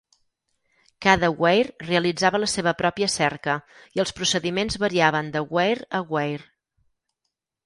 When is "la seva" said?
2.43-2.73